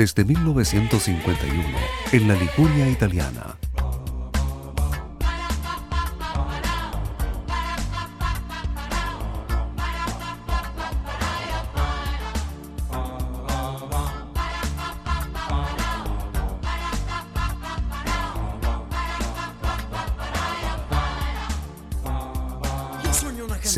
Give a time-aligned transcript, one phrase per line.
[0.00, 1.62] desde 1951
[2.12, 3.58] en la Liguria italiana.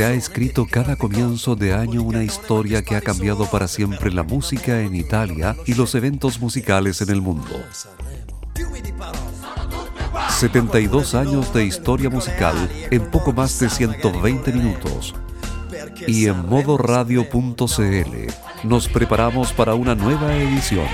[0.05, 4.81] Ha escrito cada comienzo de año una historia que ha cambiado para siempre la música
[4.81, 7.55] en Italia y los eventos musicales en el mundo.
[10.29, 15.15] 72 años de historia musical en poco más de 120 minutos.
[16.09, 18.17] Y en modoradio.cl
[18.65, 20.89] nos preparamos para una nueva edición.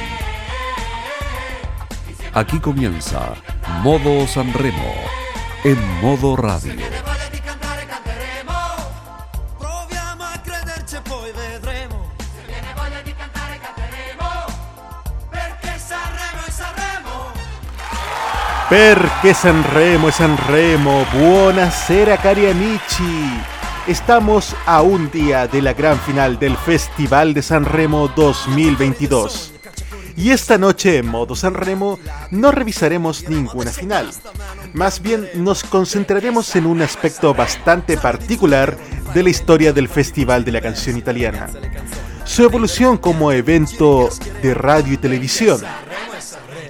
[2.35, 3.37] Aquí comienza
[3.83, 4.93] Modo Sanremo
[5.65, 6.98] en modo radio.
[18.69, 23.41] Perché Sanremo e Sanremo, buonasera cari amici.
[23.87, 29.55] Estamos a un día de la gran final del Festival de Sanremo 2022.
[30.19, 31.99] Y esta noche en modo Sanremo
[32.31, 34.11] no revisaremos ninguna final.
[34.75, 38.77] Más bien nos concentraremos en un aspecto bastante particular
[39.15, 41.49] de la historia del Festival de la Canción Italiana.
[42.25, 44.11] Su evolución como evento
[44.43, 45.59] de radio y televisión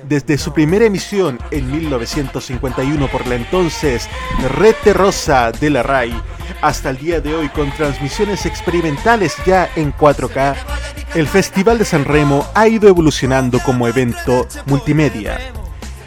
[0.09, 4.09] desde su primera emisión en 1951 por la entonces
[4.56, 6.15] Rete Rosa de la RAI
[6.62, 10.56] hasta el día de hoy con transmisiones experimentales ya en 4K,
[11.15, 15.39] el Festival de San Remo ha ido evolucionando como evento multimedia.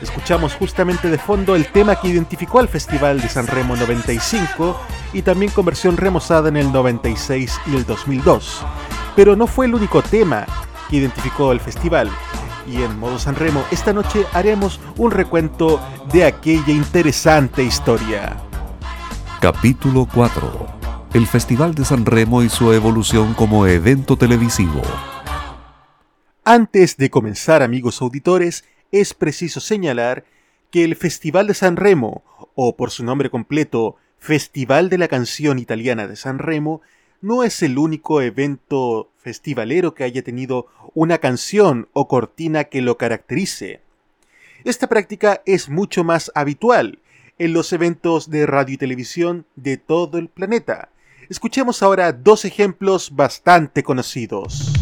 [0.02, 4.80] Escuchamos justamente de fondo el tema que identificó al Festival de San Remo 95
[5.14, 8.66] y también con versión remozada en el 96 y el 2002.
[9.16, 10.46] Pero no fue el único tema
[10.90, 12.10] que identificó el festival
[12.68, 15.80] y en modo San Remo, esta noche haremos un recuento
[16.12, 18.38] de aquella interesante historia.
[19.40, 20.68] Capítulo 4.
[21.14, 24.82] El Festival de San Remo y su evolución como evento televisivo.
[26.44, 30.26] Antes de comenzar, amigos auditores, es preciso señalar
[30.70, 32.24] que el Festival de San Remo,
[32.56, 36.82] o por su nombre completo, Festival de la Canción Italiana de San Remo,
[37.22, 42.98] no es el único evento festivalero que haya tenido una canción o cortina que lo
[42.98, 43.82] caracterice.
[44.64, 47.00] Esta práctica es mucho más habitual
[47.38, 50.90] en los eventos de radio y televisión de todo el planeta.
[51.30, 54.74] Escuchemos ahora dos ejemplos bastante conocidos.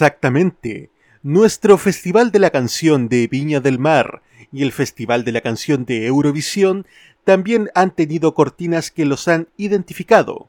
[0.00, 0.90] Exactamente.
[1.22, 4.22] Nuestro Festival de la Canción de Viña del Mar
[4.52, 6.86] y el Festival de la Canción de Eurovisión
[7.24, 10.48] también han tenido cortinas que los han identificado.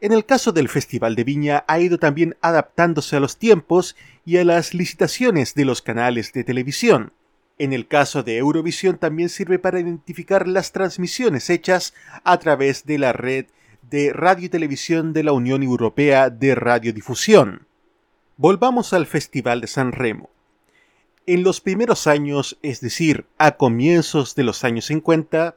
[0.00, 4.36] En el caso del Festival de Viña ha ido también adaptándose a los tiempos y
[4.36, 7.12] a las licitaciones de los canales de televisión.
[7.58, 12.98] En el caso de Eurovisión también sirve para identificar las transmisiones hechas a través de
[12.98, 13.46] la red
[13.90, 17.66] de radio y televisión de la Unión Europea de Radiodifusión.
[18.36, 20.30] Volvamos al Festival de San Remo.
[21.28, 25.56] En los primeros años, es decir, a comienzos de los años 50,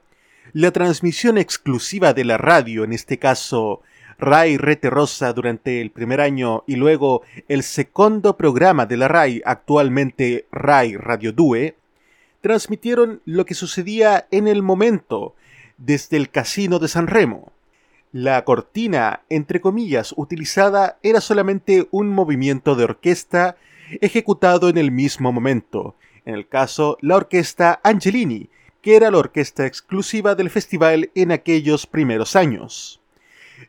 [0.51, 3.79] la transmisión exclusiva de la radio, en este caso
[4.19, 9.43] RAI Rete Rosa durante el primer año y luego el segundo programa de la RAI,
[9.45, 11.77] actualmente RAI Radio Due,
[12.41, 15.35] transmitieron lo que sucedía en el momento
[15.77, 17.53] desde el Casino de San Remo.
[18.11, 23.55] La cortina, entre comillas, utilizada era solamente un movimiento de orquesta
[23.99, 25.95] ejecutado en el mismo momento,
[26.25, 28.49] en el caso la orquesta Angelini,
[28.81, 33.01] que era la orquesta exclusiva del festival en aquellos primeros años.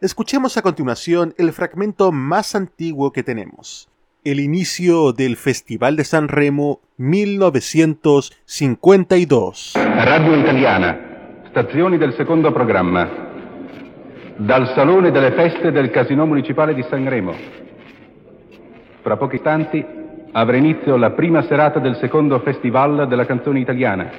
[0.01, 3.91] Escuchemos a continuación el fragmento más antiguo que tenemos,
[4.25, 9.75] el inicio del Festival de San Remo 1952.
[9.75, 13.33] Radio Italiana, stazioni del secondo programma.
[14.37, 17.35] dal Salone delle Feste del Casino Municipale di Sanremo.
[19.03, 19.85] Fra pochi istanti
[20.33, 24.11] avrà inizio la prima serata del secondo Festival della canzone italiana,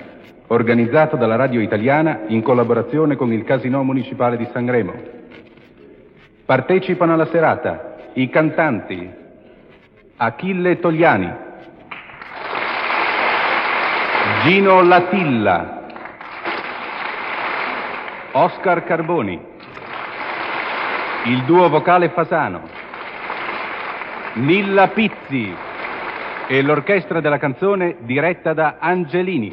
[0.48, 4.94] organizzato dalla Radio Italiana in collaborazione con il Casino Municipale di Sanremo.
[6.46, 9.10] Partecipano alla serata i cantanti
[10.18, 11.34] Achille Togliani,
[14.44, 15.82] Gino Latilla,
[18.34, 19.42] Oscar Carboni,
[21.26, 22.62] il duo vocale Fasano,
[24.34, 25.72] Nilla Pizzi
[26.54, 29.52] e l'orchestra della canzone diretta da Angelini.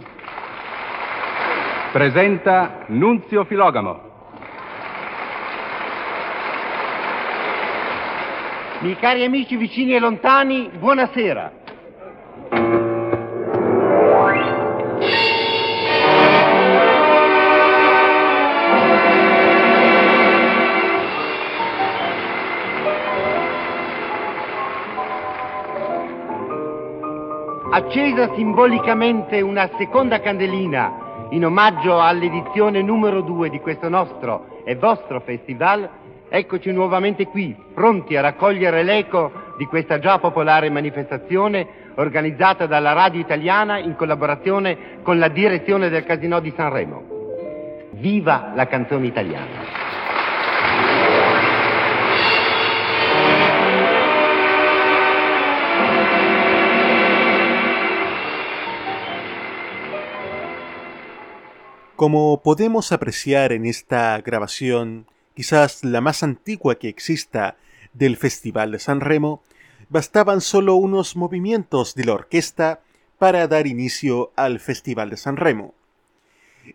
[1.93, 4.08] Presenta Nunzio Filogamo.
[8.81, 12.89] Miei cari amici vicini e lontani, buonasera.
[27.72, 35.20] Accesa simbolicamente una seconda candelina in omaggio all'edizione numero due di questo nostro e vostro
[35.20, 35.88] festival,
[36.32, 43.19] Eccoci nuovamente qui, pronti a raccogliere l'eco di questa già popolare manifestazione organizzata dalla radio
[43.19, 47.02] italiana in collaborazione con la direzione del Casino di Sanremo.
[47.94, 50.00] Viva la canzone italiana!
[62.00, 65.05] Como podemos apreciar en esta grabación,
[65.37, 67.58] quizás la más antigua que exista
[67.93, 69.43] del Festival de San Remo,
[69.91, 72.81] bastaban solo unos movimientos de la orquesta
[73.19, 75.75] para dar inicio al Festival de San Remo.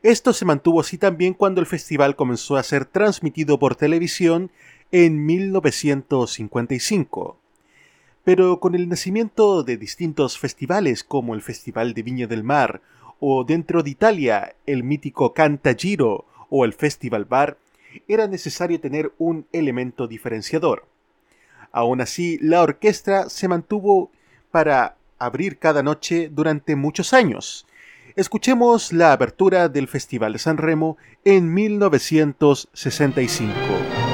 [0.03, 4.51] Esto se mantuvo así también cuando el festival comenzó a ser transmitido por televisión
[4.91, 7.39] en 1955.
[8.23, 12.83] Pero con el nacimiento de distintos festivales como el Festival de Viña del Mar
[13.19, 17.57] o dentro de Italia el mítico Canta Giro o el Festival Bar,
[18.07, 20.85] era necesario tener un elemento diferenciador.
[21.71, 24.11] Aún así, la orquesta se mantuvo
[24.51, 27.67] para abrir cada noche durante muchos años.
[28.15, 34.04] Escuchemos la apertura del Festival de San Remo en 1965.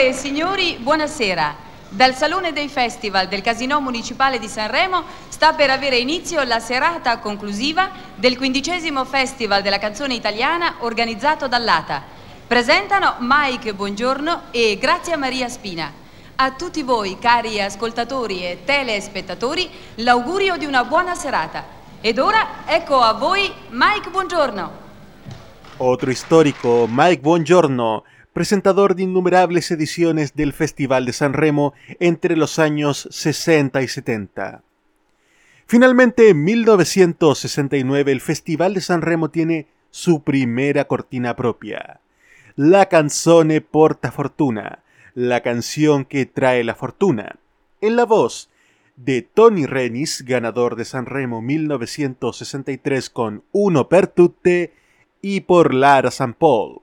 [0.00, 1.56] Signore e signori, buonasera.
[1.90, 7.18] Dal Salone dei Festival del Casino Municipale di Sanremo sta per avere inizio la serata
[7.18, 12.02] conclusiva del quindicesimo Festival della canzone italiana organizzato dall'ATA.
[12.46, 15.92] Presentano Mike Buongiorno e Grazia Maria Spina.
[16.36, 21.62] A tutti voi, cari ascoltatori e telespettatori, l'augurio di una buona serata.
[22.00, 24.70] Ed ora ecco a voi Mike Buongiorno.
[25.76, 32.58] Otro storico, Mike Buongiorno presentador de innumerables ediciones del Festival de San Remo entre los
[32.58, 34.62] años 60 y 70.
[35.66, 42.00] Finalmente, en 1969, el Festival de San Remo tiene su primera cortina propia,
[42.56, 44.82] la canzone Porta Fortuna,
[45.14, 47.36] la canción que trae la fortuna,
[47.80, 48.50] en la voz
[48.96, 54.74] de Tony Renis, ganador de San Remo 1963 con Uno per tutte
[55.22, 56.82] y por Lara San Paul.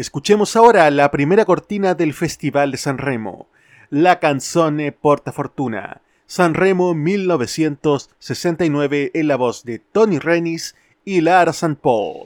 [0.00, 3.48] Escuchemos ahora la primera cortina del Festival de San Remo,
[3.90, 11.52] la canzone Porta Fortuna, San Remo 1969 en la voz de Tony Renis y Lara
[11.52, 12.24] San Paul.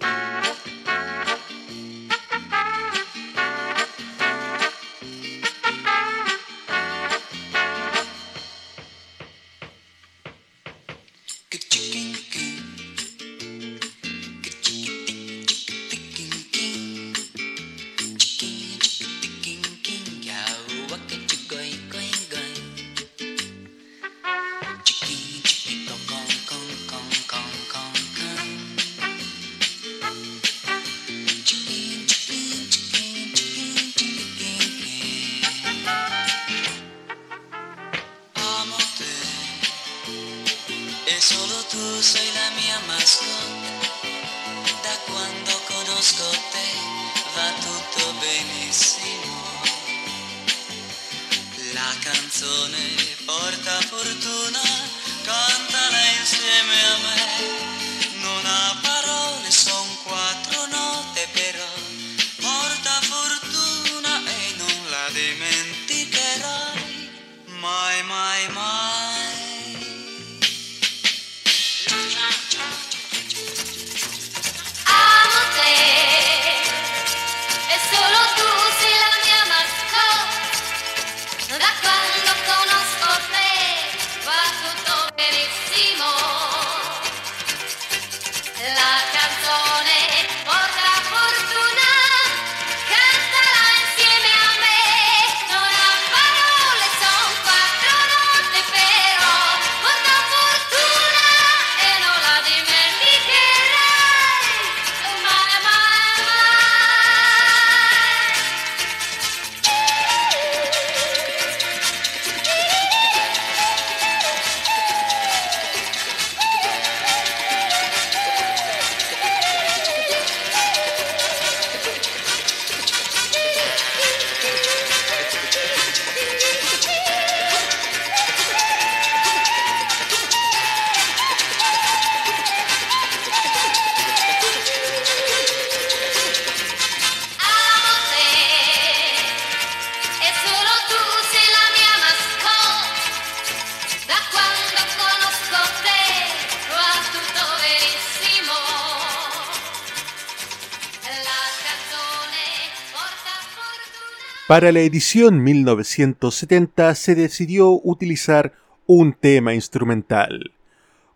[154.47, 158.53] Para la edición 1970 se decidió utilizar
[158.85, 160.53] un tema instrumental.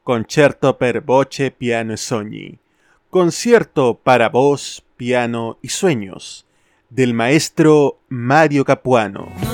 [0.02, 2.58] Concerto per voce, piano e sogni.
[3.10, 6.46] Concierto para voz, piano y sueños.
[6.88, 9.47] Del maestro Mario Capuano.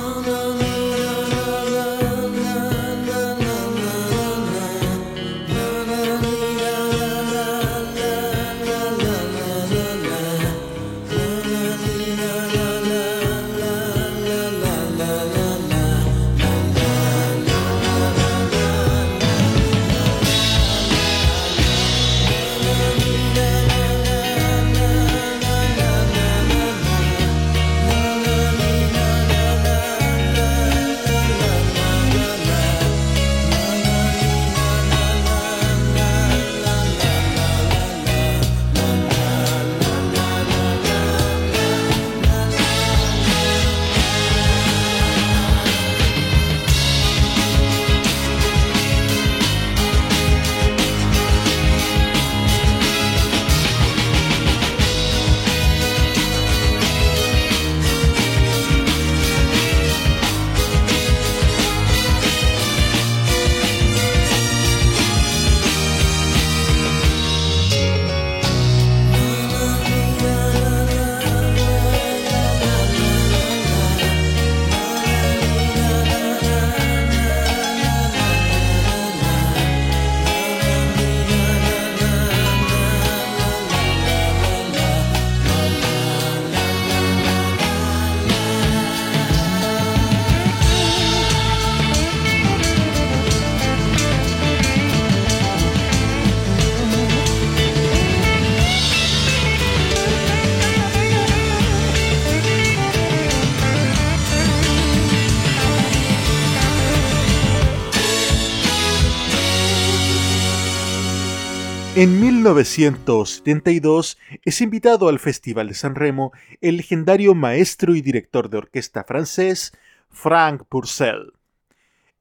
[111.97, 118.59] En 1972 es invitado al Festival de San Remo el legendario maestro y director de
[118.59, 119.73] orquesta francés
[120.11, 121.35] Frank Purcell.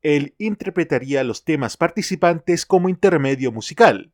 [0.03, 4.11] Él interpretaría los temas participantes como intermedio musical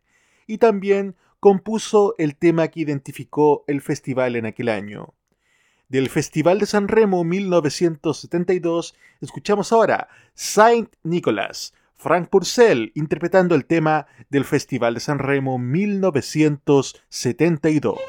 [0.48, 5.14] y también compuso el tema que identificó el festival en aquel año.
[5.90, 14.08] Del Festival de San Remo 1972 escuchamos ahora Saint Nicholas, Frank Purcell interpretando el tema
[14.30, 18.00] del Festival de San Remo 1972.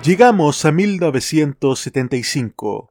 [0.05, 2.91] Llegamos a 1975,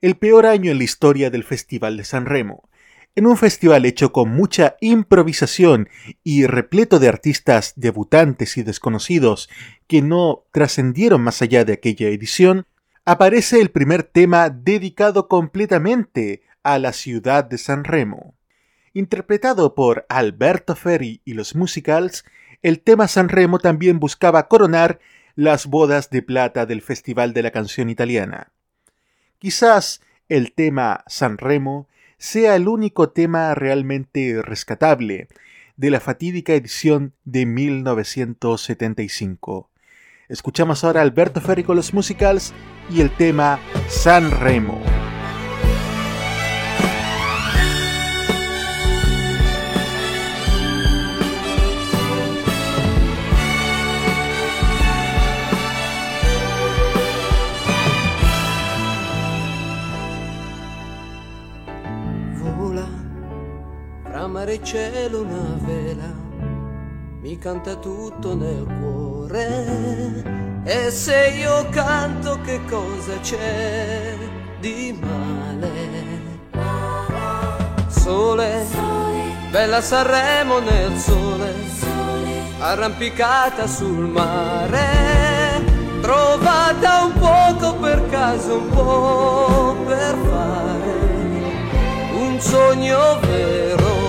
[0.00, 2.68] el peor año en la historia del Festival de San Remo.
[3.16, 5.88] En un festival hecho con mucha improvisación
[6.22, 9.50] y repleto de artistas debutantes y desconocidos
[9.88, 12.68] que no trascendieron más allá de aquella edición,
[13.04, 18.36] aparece el primer tema dedicado completamente a la ciudad de San Remo.
[18.94, 22.24] Interpretado por Alberto Ferri y los Musicals,
[22.62, 25.00] el tema San Remo también buscaba coronar
[25.34, 28.52] las bodas de plata del Festival de la Canción Italiana.
[29.38, 35.28] Quizás el tema San Remo sea el único tema realmente rescatable
[35.76, 39.70] de la fatídica edición de 1975.
[40.28, 42.54] Escuchamos ahora a Alberto Ferri con los musicals
[42.90, 44.30] y el tema San
[64.42, 66.12] mare e cielo una vela
[67.20, 70.24] mi canta tutto nel cuore.
[70.64, 74.16] E se io canto che cosa c'è
[74.58, 75.70] di male?
[77.86, 78.66] Sole,
[79.50, 81.54] bella Sanremo nel sole,
[82.58, 91.10] arrampicata sul mare trovata un poco per caso un po' per fare
[92.12, 94.01] un sogno vero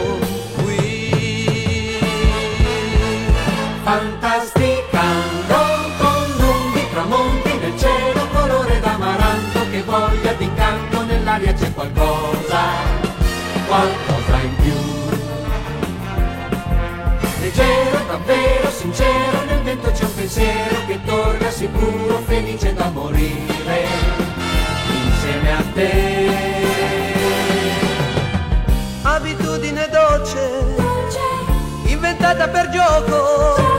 [3.83, 5.55] fantasticando
[5.97, 12.61] con lunghi tramonti nel cielo colore d'amaranto che voglia di canto nell'aria c'è qualcosa,
[13.67, 14.73] qualcosa in più.
[17.41, 23.85] Leggero davvero sincero, nel vento c'è un pensiero che torna sicuro, felice da morire
[24.93, 26.31] insieme a te.
[29.01, 30.75] Abitudine dolce,
[31.85, 33.72] inventata per gioco,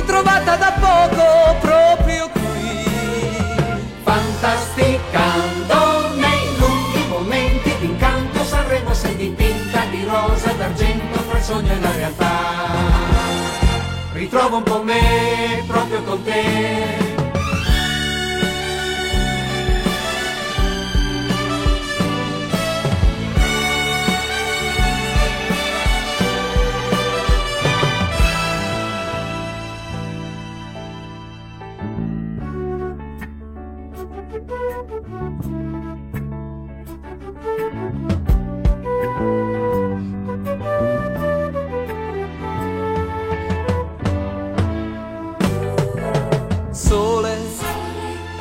[0.00, 2.40] ritrovata da poco proprio qui.
[4.02, 11.80] Fantasticando nei lunghi momenti d'incanto Sanremo sei dipinta di rosa d'argento fra il sogno e
[11.80, 12.38] la realtà.
[14.12, 16.99] Ritrovo un po' me proprio con te.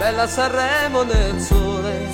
[0.10, 2.08] Bella Sanremo nel sole,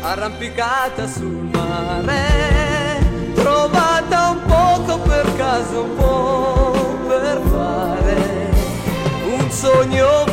[0.00, 3.00] arrampicata sul mare,
[3.34, 8.50] trovata un poco per caso, un po' per fare
[9.26, 10.31] un sogno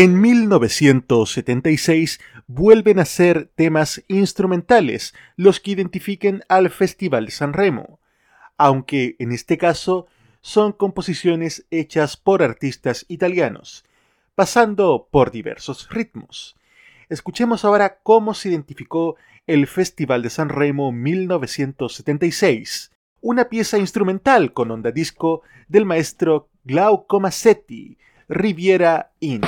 [0.00, 7.98] En 1976 vuelven a ser temas instrumentales los que identifiquen al Festival de San Remo,
[8.56, 10.06] aunque en este caso
[10.40, 13.84] son composiciones hechas por artistas italianos,
[14.36, 16.56] pasando por diversos ritmos.
[17.08, 19.16] Escuchemos ahora cómo se identificó
[19.48, 27.18] el Festival de San Remo 1976, una pieza instrumental con onda disco del maestro Glauco
[27.18, 29.40] Massetti, Riviera Inn.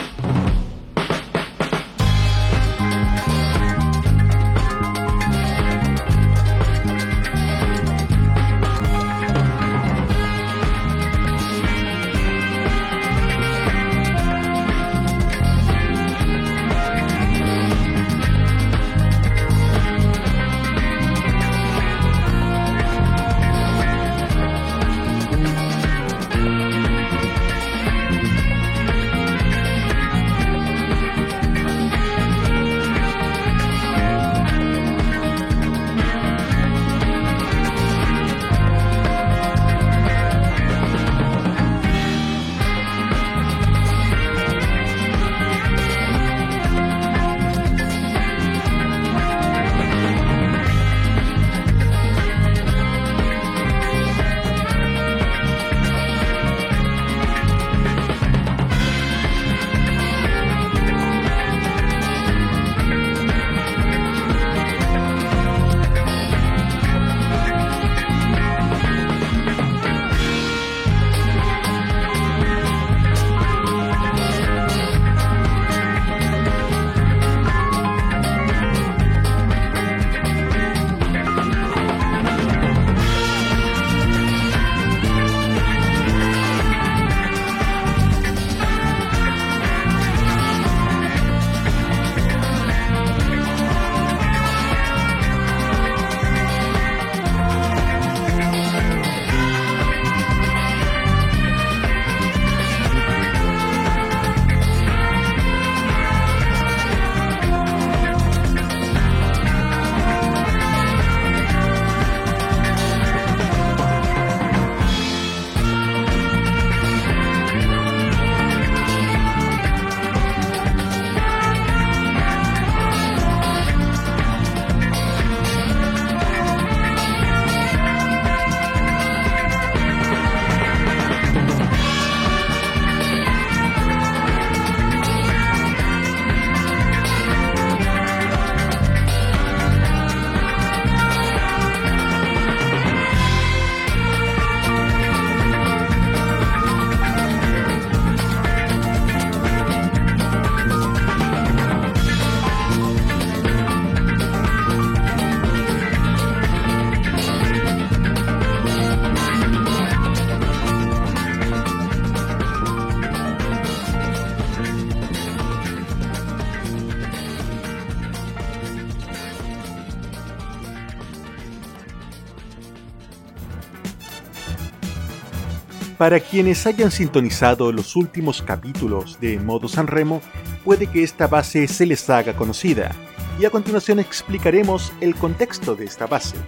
[176.01, 180.23] Para quienes hayan sintonizado los últimos capítulos de Modo San Remo,
[180.65, 182.93] puede que esta base se les haga conocida,
[183.39, 186.39] y a continuación explicaremos el contexto de esta base.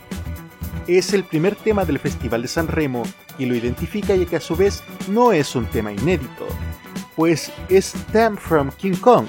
[0.86, 3.02] Es el primer tema del Festival de San Remo
[3.36, 6.48] y lo identifica ya que a su vez no es un tema inédito,
[7.14, 9.26] pues es Theme from King Kong,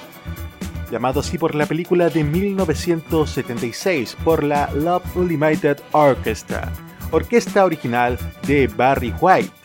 [0.89, 6.71] llamado así por la película de 1976 por la Love Unlimited Orchestra,
[7.11, 9.62] orquesta original de Barry White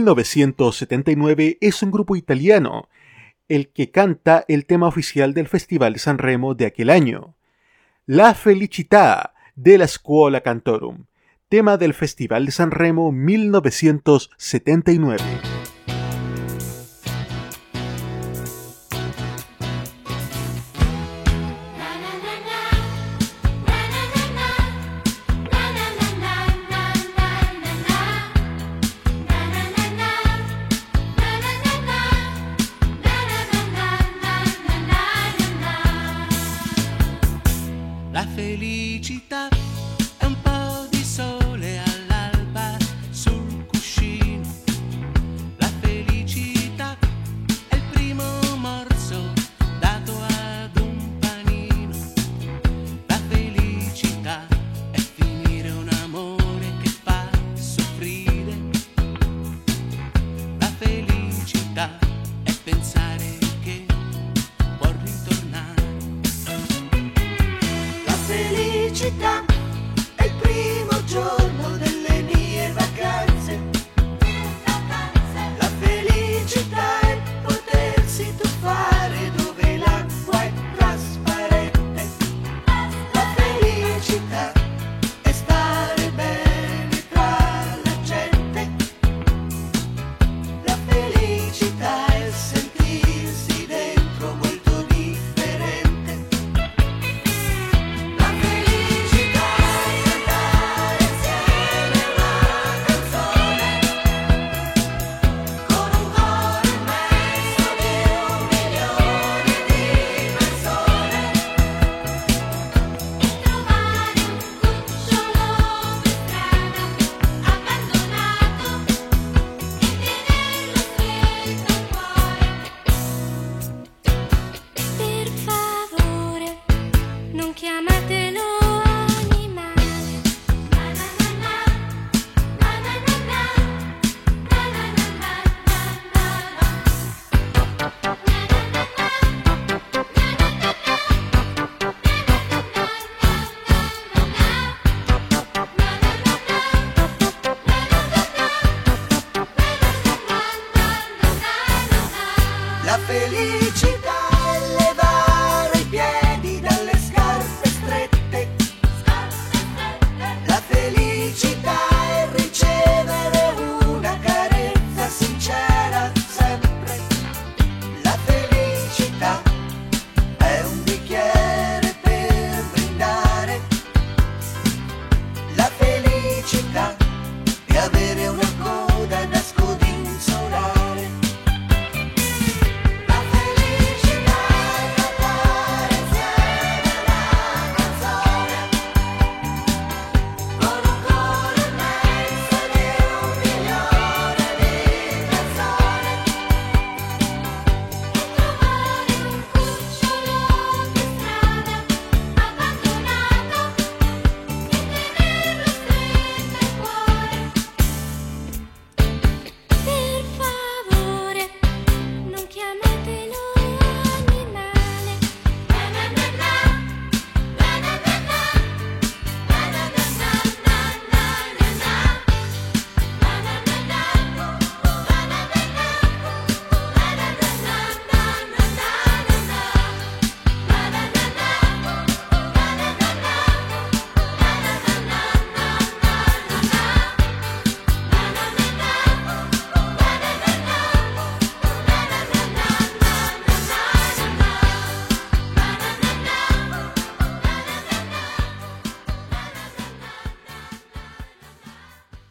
[0.00, 2.88] 1979 es un grupo italiano
[3.48, 7.34] el que canta el tema oficial del Festival de San Remo de aquel año,
[8.06, 11.04] La Felicità de la Scuola Cantorum,
[11.48, 15.49] tema del Festival de San Remo 1979.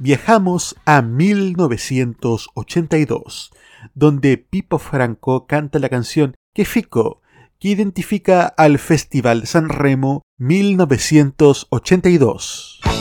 [0.09, 3.51] Viajamos a 1982,
[3.93, 7.21] donde Pipo Franco canta la canción Que Fico,
[7.59, 12.98] que identifica al Festival San Remo 1982.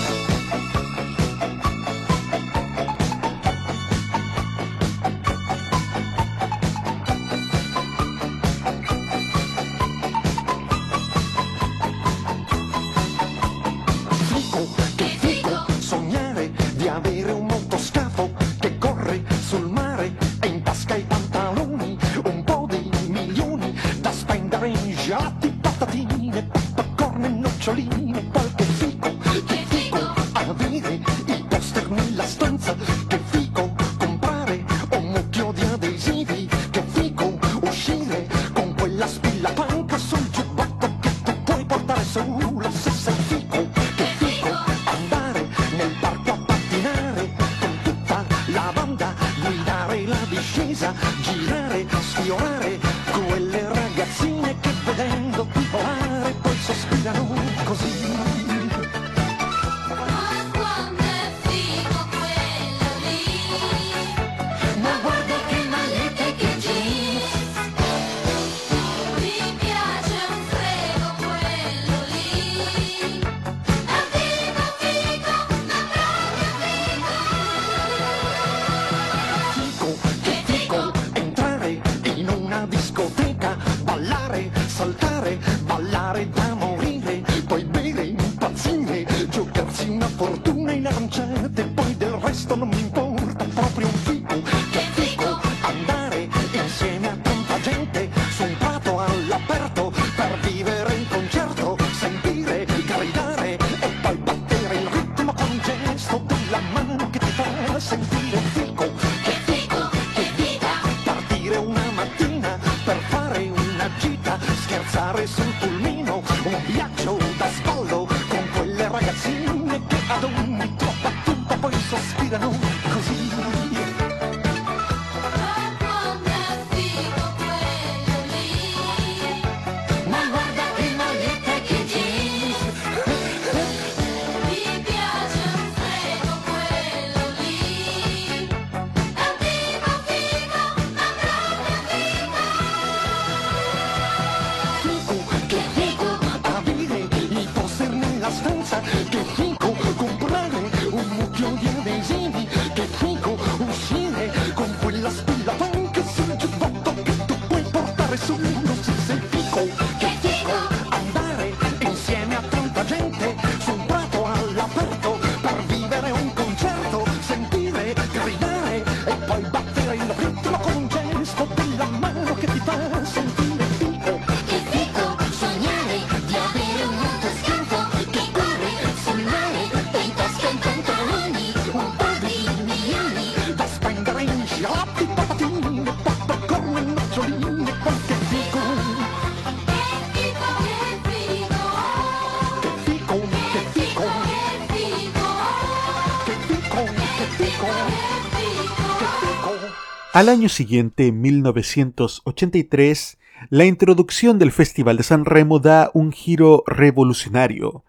[200.19, 203.19] Al año siguiente, 1983,
[203.51, 207.85] la introducción del Festival de San Remo da un giro revolucionario,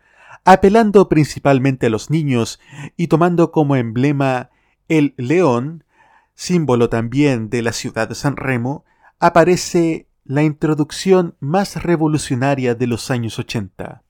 [0.46, 2.60] apelando principalmente a los niños
[2.96, 4.52] y tomando como emblema
[4.90, 5.86] el león,
[6.36, 8.86] símbolo también de la ciudad de San Remo,
[9.18, 14.04] aparece la introducción más revolucionaria de los años 80.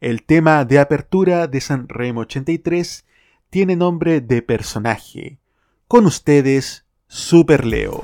[0.00, 3.04] El tema de apertura de San Remo 83
[3.50, 5.40] tiene nombre de personaje.
[5.86, 6.83] Con ustedes,
[7.16, 8.02] Super Leo.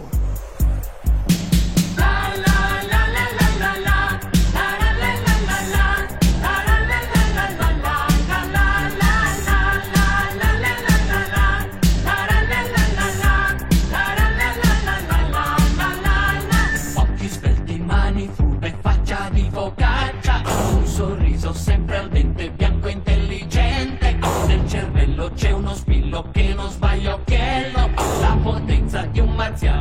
[29.41, 29.80] Marcial.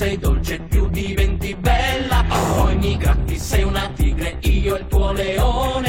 [0.00, 2.24] sei dolce più diventi bella.
[2.56, 5.79] Poi mi gratti, sei una tigre, io e il tuo leone.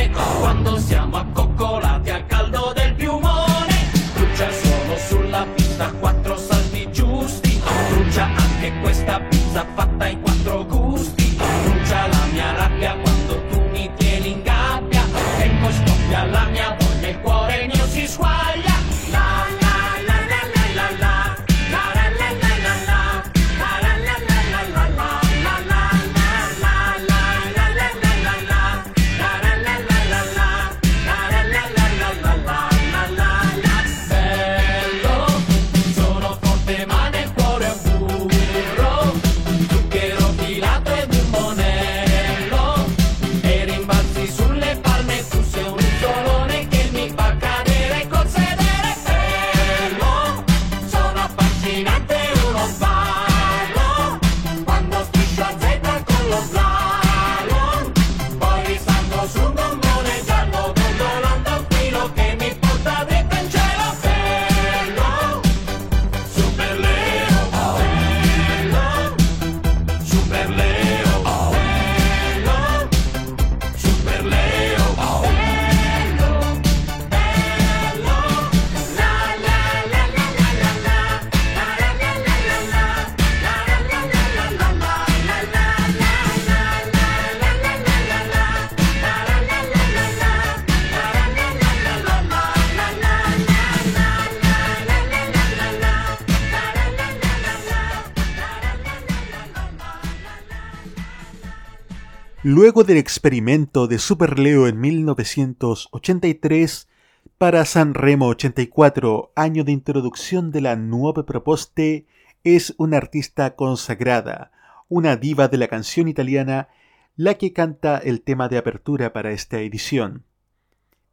[102.54, 106.90] Luego del experimento de Superleo en 1983
[107.38, 112.08] para Sanremo 84, año de introducción de la Nuove Proposte,
[112.44, 114.52] es una artista consagrada,
[114.90, 116.68] una diva de la canción italiana,
[117.16, 120.26] la que canta el tema de apertura para esta edición.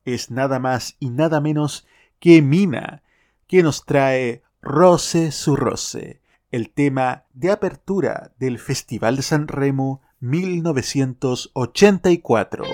[0.05, 1.86] Es nada más y nada menos
[2.18, 3.05] que Mina,
[3.47, 6.20] que nos trae Rose su Rose,
[6.51, 12.64] el tema de apertura del Festival de Sanremo 1984.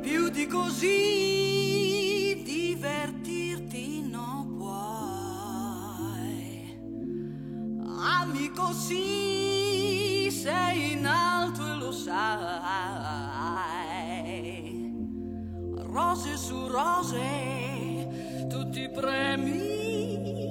[0.00, 4.30] Più di così divertirti non
[8.04, 12.16] amico sì, in alto lo sai,
[15.74, 17.81] rose su rose
[18.72, 20.50] tutti i premi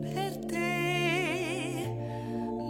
[0.00, 1.94] per te.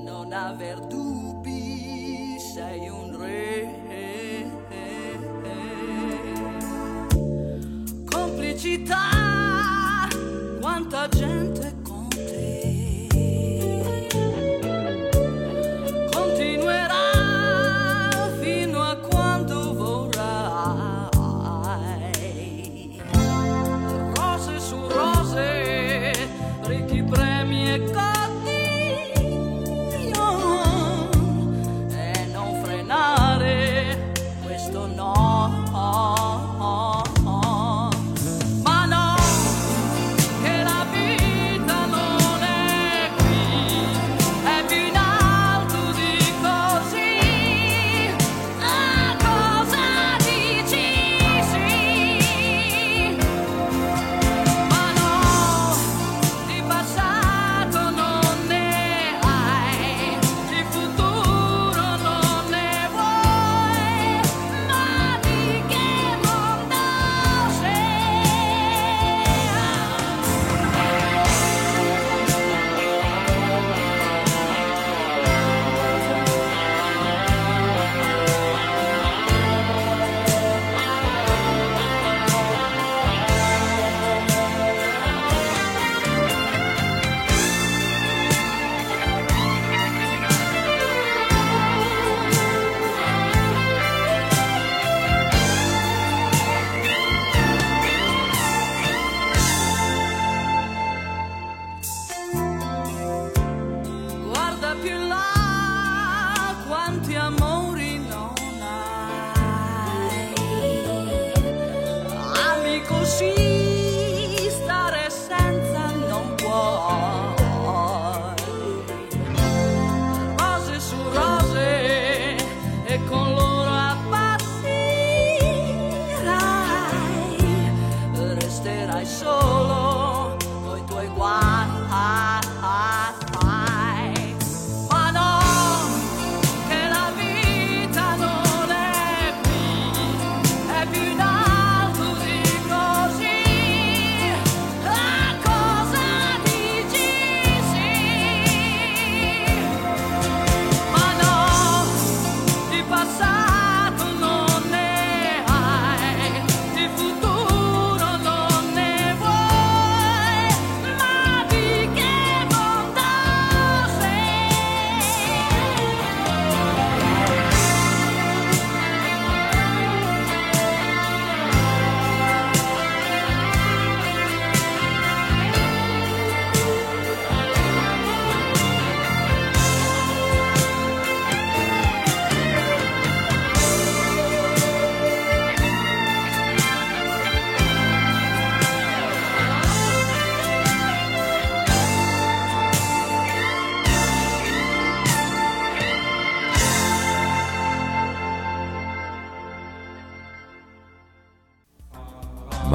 [0.05, 3.79] Non aver dubbi, sei un re.
[8.11, 10.09] Complicità,
[10.61, 11.62] quanta gente.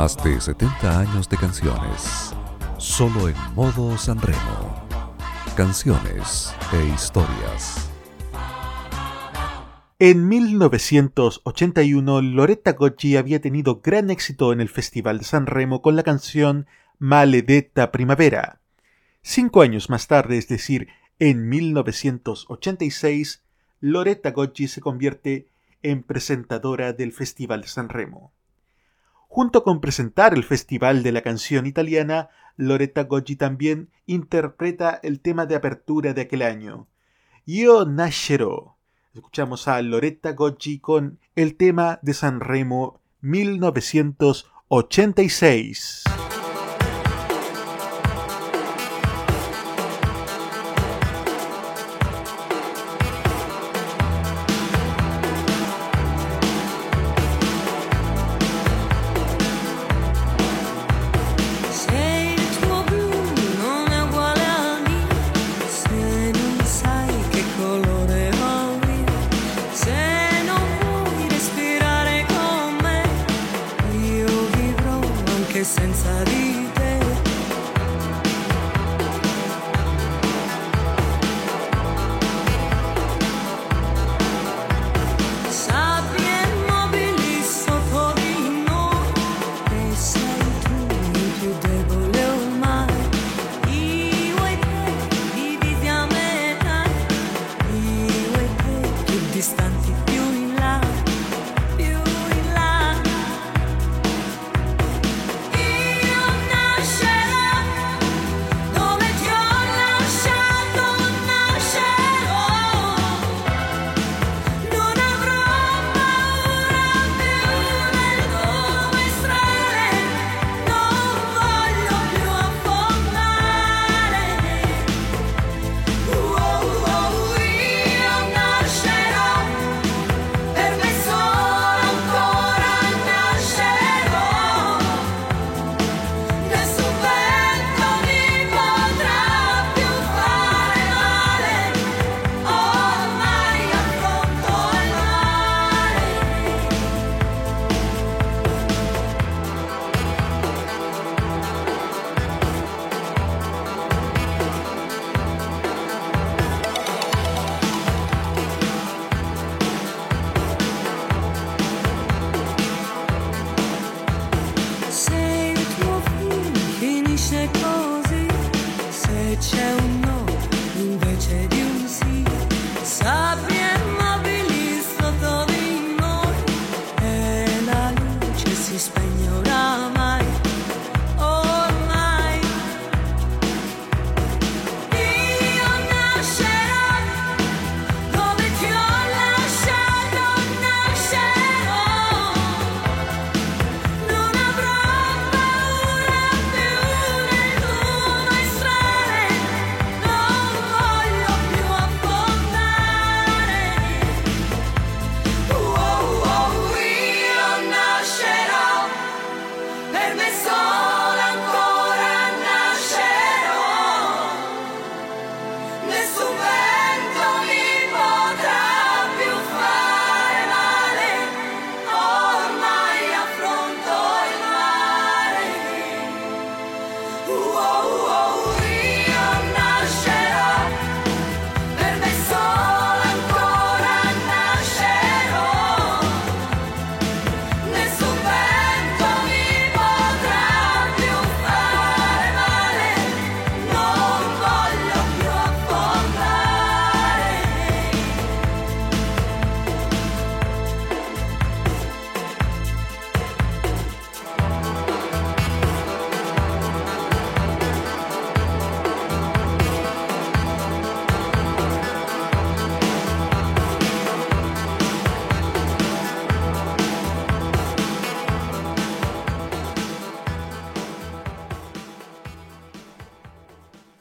[0.07, 2.33] Más de 70 años de canciones.
[2.77, 4.87] Solo en modo Sanremo.
[5.57, 7.89] Canciones e historias.
[9.99, 15.97] En 1981, Loretta Gocci había tenido gran éxito en el Festival de San Remo con
[15.97, 16.67] la canción
[16.99, 18.61] Maledetta Primavera.
[19.21, 20.87] Cinco años más tarde, es decir,
[21.19, 23.43] en 1986,
[23.81, 25.49] Loretta Gocci se convierte
[25.83, 28.31] en presentadora del Festival de San Remo.
[29.27, 35.45] Junto con presentar el Festival de la Canción Italiana, Loretta Goggi también interpreta el tema
[35.45, 36.87] de apertura de aquel año,
[37.45, 38.77] Io Nascerò.
[39.13, 46.03] Escuchamos a Loretta Goggi con el tema de San Remo 1986.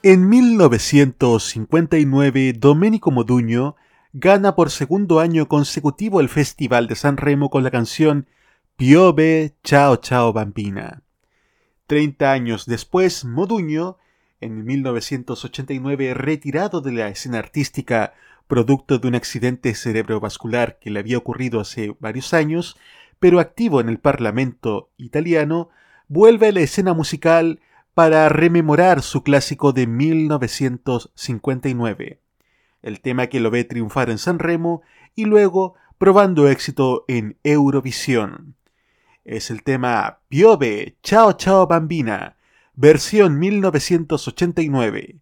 [0.09, 3.75] En 1959, Domenico Modugno
[4.13, 8.29] gana por segundo año consecutivo el Festival de San Remo con la canción
[8.77, 11.03] Piove Ciao Ciao Bambina.
[11.89, 13.99] Treinta años después, Modugno,
[14.41, 18.15] en 1989 retirado de la escena artística
[18.47, 22.77] producto de un accidente cerebrovascular que le había ocurrido hace varios años,
[23.19, 25.69] pero activo en el Parlamento italiano,
[26.07, 27.59] vuelve a la escena musical
[27.97, 32.21] para rememorar su clásico de 1959,
[32.83, 34.83] el tema que lo ve triunfar en San Remo
[35.15, 38.55] y luego probando éxito en Eurovisión.
[39.25, 42.37] Es el tema Piove, Ciao Ciao Bambina,
[42.75, 45.17] versión 1989,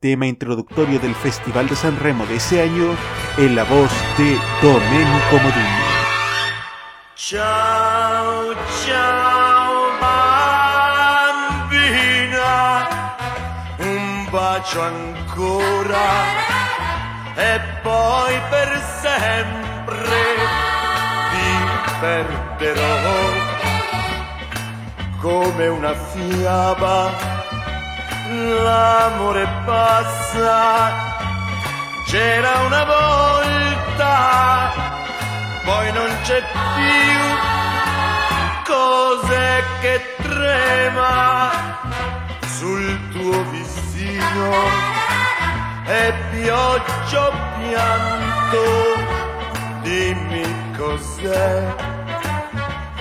[0.00, 2.96] tema introductorio del Festival de San Remo de ese año
[3.36, 5.84] en la voz de Domenico Modugno.
[7.16, 8.54] Ciao,
[14.74, 16.06] bacio ancora.
[17.36, 20.24] E poi per sempre
[21.30, 21.58] ti
[22.00, 23.32] perderò.
[25.20, 27.32] Come una fiaba.
[28.26, 30.92] L'amore passa,
[32.06, 34.72] c'era una volta
[35.64, 37.12] poi non c'è più.
[38.64, 41.50] Cos'è che trema
[42.46, 43.44] sul tuo
[44.04, 44.52] visino
[45.86, 48.64] e pioggia o pianto
[49.82, 50.44] dimmi
[50.76, 51.74] cos'è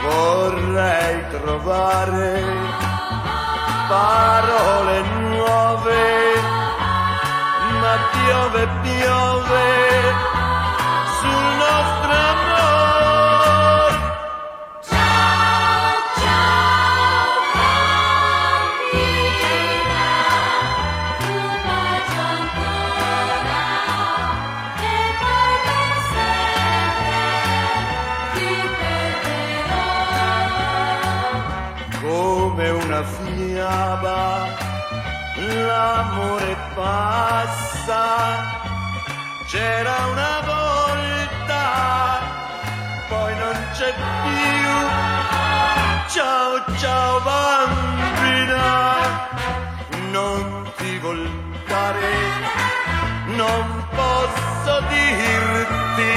[0.02, 2.44] vorrei trovare
[3.88, 6.06] parole nuove
[7.82, 9.66] ma piove piove
[11.20, 12.43] sul nostro amor.
[37.24, 38.04] Passa.
[39.52, 41.64] C'era una volta,
[43.08, 43.92] poi non c'è
[44.26, 44.72] più.
[46.16, 48.62] Ciao, ciao bambina,
[50.12, 52.14] non ti voltare,
[53.42, 53.66] non
[54.00, 56.14] posso dirti,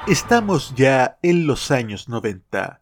[0.08, 2.80] Estamos ya en los años 90.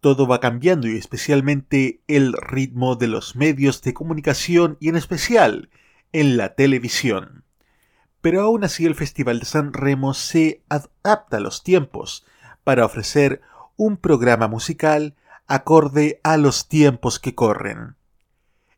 [0.00, 5.70] Todo va cambiando y especialmente el ritmo de los medios de comunicación y en especial
[6.12, 7.44] en la televisión.
[8.20, 12.26] Pero aún así el Festival de San Remo se adapta a los tiempos
[12.64, 13.40] para ofrecer
[13.76, 15.14] un programa musical
[15.46, 17.96] acorde a los tiempos que corren.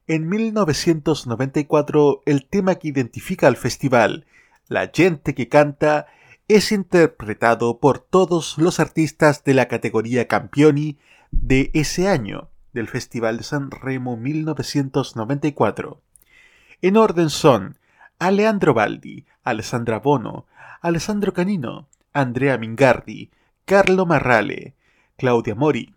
[0.07, 4.27] En 1994 el tema que identifica al festival,
[4.69, 6.07] La gente que canta,
[6.49, 10.99] es interpretado por todos los artistas de la categoría Campioni
[11.31, 16.01] de ese año, del Festival de San Remo 1994.
[16.83, 17.79] En orden son
[18.19, 20.47] Aleandro Baldi, Alessandra Bono,
[20.83, 23.31] Alessandro Canino, Andrea Mingardi,
[23.67, 24.75] Carlo Marrale,
[25.17, 25.91] Claudia Mori,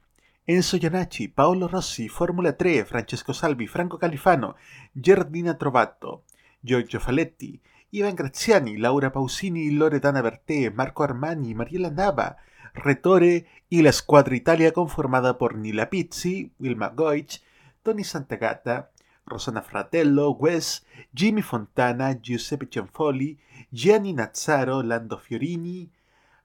[0.46, 4.56] Enzo Iannacci, Paolo Rossi, Fórmula 3, Francesco Salvi, Franco Califano,
[4.94, 6.24] Giardina Trovato,
[6.62, 7.60] Giorgio Faletti,
[7.90, 12.38] Ivan Graziani, Laura Pausini, Loredana Berté, Marco Armani, Mariela Nava,
[12.74, 17.44] Retore y la Squadra Italia conformada por Nila Pizzi, Wilma Goich,
[17.84, 18.92] Tony Santagata,
[19.26, 23.38] Rosana Fratello, Wes, Jimmy Fontana, Giuseppe Cianfoli,
[23.70, 25.92] Gianni Nazzaro, Lando Fiorini,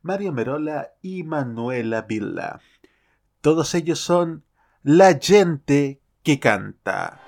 [0.03, 2.61] Mario Merola y Manuela Villa.
[3.41, 4.45] Todos ellos son
[4.83, 7.21] la gente que canta.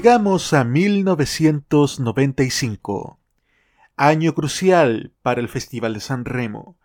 [0.00, 3.20] Llegamos a 1995,
[3.96, 6.78] año crucial para el Festival de San Remo,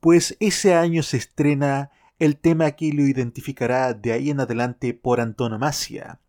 [0.00, 5.20] pues ese año se estrena el tema que lo identificará de ahí en adelante por
[5.20, 6.20] antonomasia,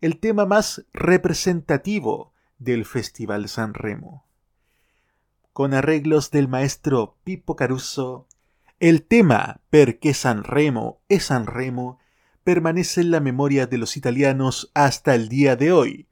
[0.00, 4.26] el tema más representativo del Festival de San Remo.
[5.52, 8.26] Con arreglos del maestro Pippo Caruso,
[8.80, 12.00] el tema Perché San Remo es San Remo
[12.44, 16.06] permanece en la memoria de los italianos hasta el día de hoy,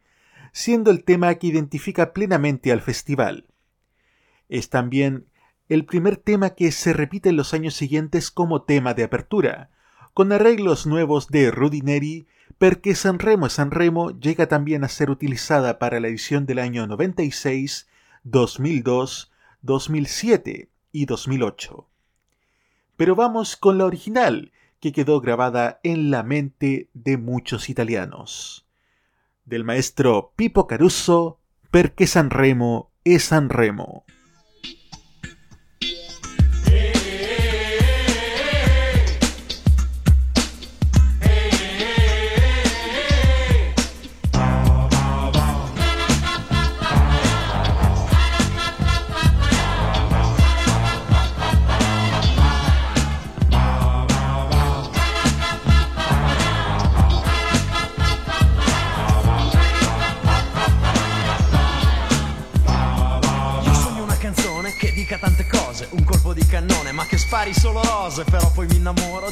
[0.52, 3.46] siendo el tema que identifica plenamente al festival.
[4.48, 5.26] Es también
[5.68, 9.70] el primer tema que se repite en los años siguientes como tema de apertura,
[10.14, 12.26] con arreglos nuevos de Rudineri,
[12.58, 16.86] porque San Remo San Remo llega también a ser utilizada para la edición del año
[16.86, 17.88] 96,
[18.24, 21.88] 2002, 2007 y 2008.
[22.96, 24.52] Pero vamos con la original,
[24.82, 28.66] que quedó grabada en la mente de muchos italianos.
[29.44, 31.38] Del maestro Pippo Caruso,
[31.70, 33.48] Perché San Remo es San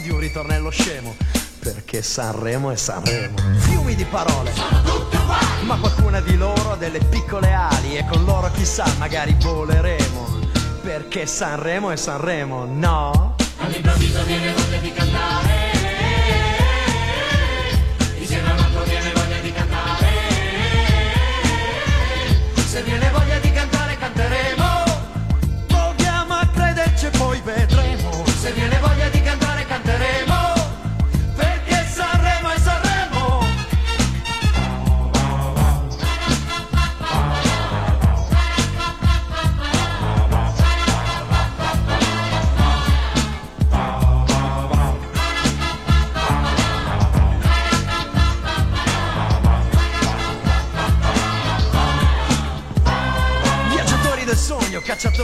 [0.01, 1.17] di un ritornello scemo.
[1.59, 3.37] Perché Sanremo è Sanremo.
[3.59, 4.53] Fiumi di parole.
[5.63, 10.39] Ma qualcuna di loro ha delle piccole ali e con loro chissà, magari voleremo.
[10.83, 13.37] Perché Sanremo è Sanremo, no?
[13.59, 15.55] All'improvviso viene voglia di cantare
[18.19, 20.09] Insieme a viene voglia di cantare
[22.67, 23.00] Se viene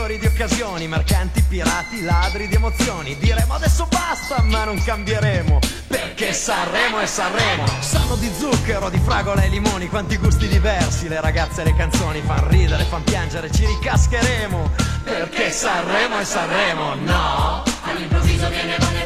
[0.07, 3.17] cacciatori di occasioni, mercanti, pirati, ladri di emozioni.
[3.17, 5.59] Diremo adesso basta, ma non cambieremo.
[5.87, 7.65] Perché Sanremo è Sanremo.
[7.79, 11.09] Sanno di zucchero, di fragola e limoni, quanti gusti diversi.
[11.09, 14.71] Le ragazze e le canzoni fan ridere, fan piangere, ci ricascheremo.
[15.03, 17.63] Perché Sanremo è Sanremo, no?
[17.83, 18.96] All'improvviso viene voglia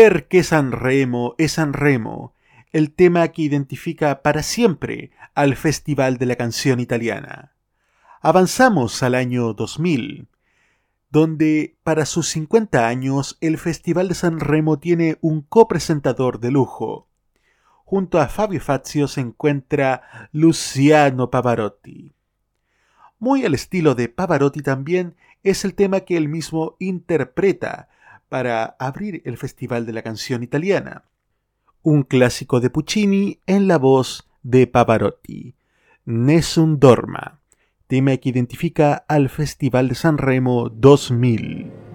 [0.00, 2.32] Perché Sanremo es Sanremo,
[2.70, 7.56] el tema que identifica para siempre al Festival de la Canción Italiana.
[8.20, 10.28] Avanzamos al año 2000,
[11.10, 17.08] donde para sus 50 años el Festival de San Remo tiene un copresentador de lujo.
[17.84, 22.12] Junto a Fabio Fazio se encuentra Luciano Pavarotti.
[23.18, 27.88] Muy al estilo de Pavarotti también es el tema que él mismo interpreta
[28.28, 31.04] para abrir el Festival de la Canción Italiana.
[31.82, 35.54] Un clásico de Puccini en la voz de Pavarotti,
[36.04, 37.40] Nessun Dorma,
[37.86, 41.87] tema que identifica al Festival de San Remo 2000.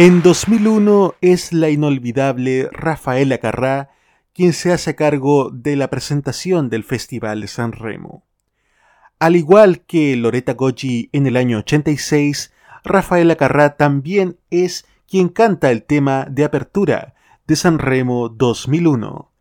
[0.00, 3.90] En 2001 es la inolvidable Rafaela Carrá
[4.32, 8.22] quien se hace cargo de la presentación del Festival de San Remo.
[9.18, 12.52] Al igual que Loreta Goggi en el año 86,
[12.84, 17.14] Rafaela Carrá también es quien canta el tema de apertura
[17.48, 19.32] de San Remo 2001,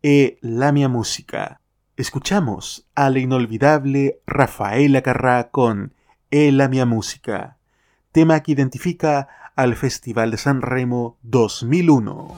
[0.00, 1.60] E eh, la mia Música.
[1.98, 5.92] Escuchamos a la inolvidable Rafaela Carrá con
[6.30, 7.58] E la mia Música,
[8.10, 9.28] tema que identifica
[9.58, 12.36] al Festival de San Remo 2001.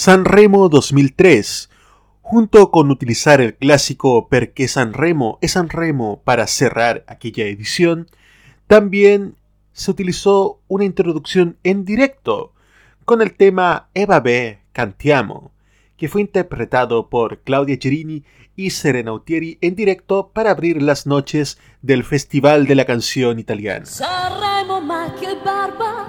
[0.00, 1.68] Sanremo 2003.
[2.22, 8.06] Junto con utilizar el clásico Perché Sanremo es Sanremo para cerrar aquella edición,
[8.66, 9.36] también
[9.74, 12.54] se utilizó una introducción en directo
[13.04, 14.60] con el tema Eva B.
[14.72, 15.52] Cantiamo,
[15.98, 18.24] que fue interpretado por Claudia Cherini
[18.56, 23.84] y Serena Utieri en directo para abrir las noches del Festival de la Canción Italiana.
[23.84, 26.08] Sanremo, ma che barba,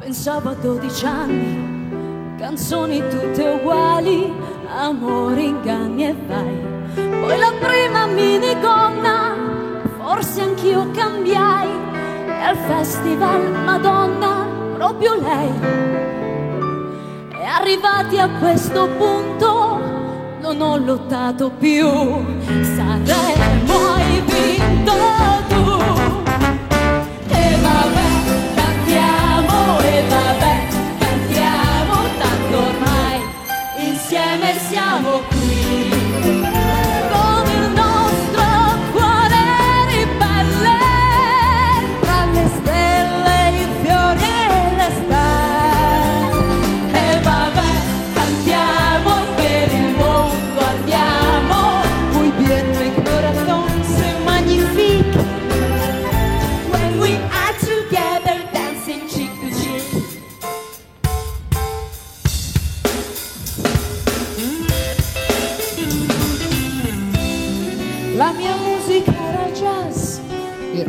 [0.00, 1.75] 12.
[2.38, 4.32] Canzoni tutte uguali,
[4.68, 6.74] amore, inganni e vai.
[6.94, 9.34] Poi la prima minigonna,
[9.98, 11.68] forse anch'io cambiai,
[12.26, 15.52] e al festival, Madonna, proprio lei.
[17.30, 19.80] E arrivati a questo punto,
[20.40, 21.88] non ho lottato più,
[22.46, 24.92] Sanremo hai vinto
[25.48, 26.25] tu.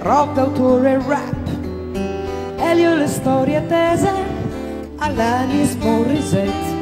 [0.07, 1.35] Rock d'autore e rap.
[2.59, 4.09] Elio le storie tese
[4.99, 6.75] all'Anis Morissette.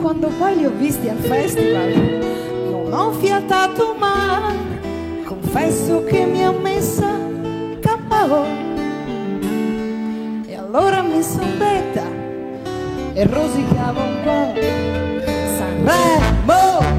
[0.00, 1.92] Quando poi li ho visti al festival,
[2.70, 4.56] non ho fiatato mai.
[5.24, 7.10] Confesso che mi ha messa
[7.82, 8.44] KO.
[10.46, 12.04] E allora mi son detta
[13.12, 14.54] e rosicavo un po'.
[15.58, 16.95] Sanremo,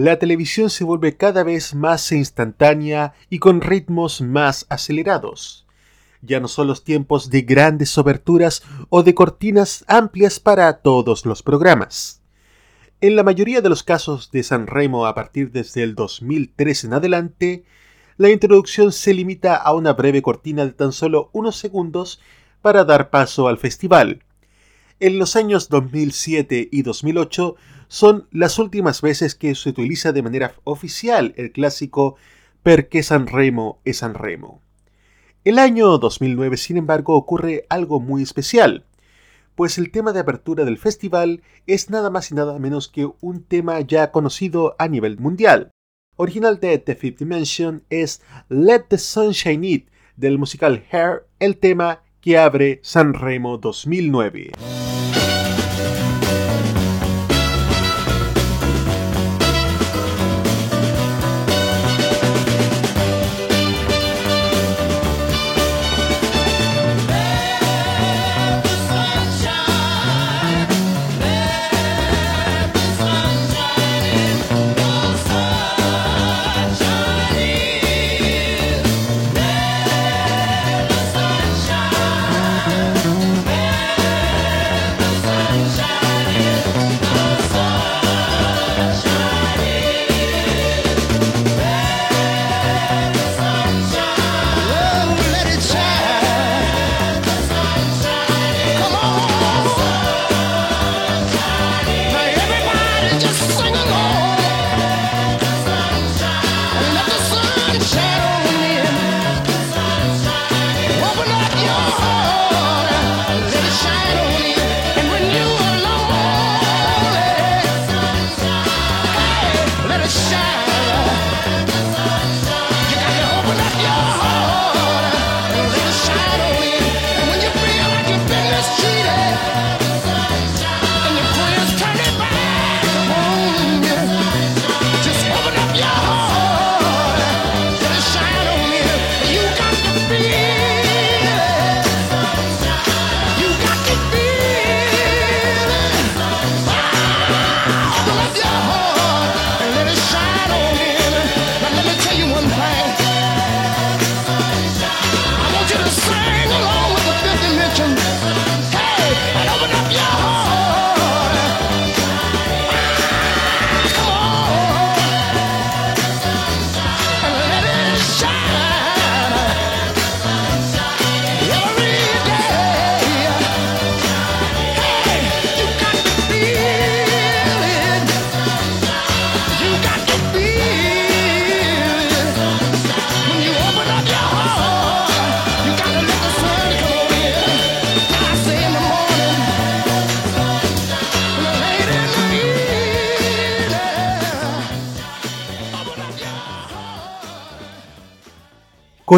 [0.00, 5.66] La televisión se vuelve cada vez más instantánea y con ritmos más acelerados.
[6.22, 11.42] Ya no son los tiempos de grandes oberturas o de cortinas amplias para todos los
[11.42, 12.22] programas.
[13.00, 16.92] En la mayoría de los casos de San Remo a partir desde el 2003 en
[16.92, 17.64] adelante,
[18.18, 22.20] la introducción se limita a una breve cortina de tan solo unos segundos
[22.62, 24.22] para dar paso al festival.
[25.00, 27.56] En los años 2007 y 2008
[27.88, 32.16] son las últimas veces que se utiliza de manera oficial el clásico
[32.62, 34.62] Perché Sanremo es Sanremo.
[35.44, 38.84] El año 2009, sin embargo, ocurre algo muy especial,
[39.54, 43.42] pues el tema de apertura del festival es nada más y nada menos que un
[43.42, 45.70] tema ya conocido a nivel mundial.
[46.16, 52.02] Original de The Fifth Dimension es Let the Sunshine It del musical Hair, el tema
[52.20, 54.52] que abre Sanremo 2009.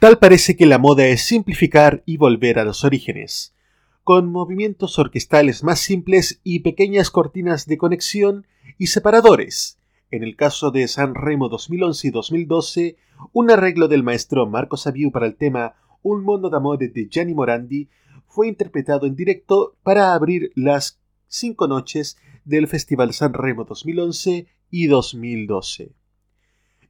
[0.00, 3.54] Tal parece que la moda es simplificar y volver a los orígenes,
[4.02, 8.46] con movimientos orquestales más simples y pequeñas cortinas de conexión
[8.78, 9.76] y separadores.
[10.10, 12.96] En el caso de San Remo 2011 y 2012,
[13.34, 17.90] un arreglo del maestro Marco Sabiu para el tema Un mondo d'amore de Gianni Morandi
[18.26, 20.98] fue interpretado en directo para abrir las
[21.28, 22.16] cinco noches
[22.46, 25.92] del Festival San Remo 2011 y 2012.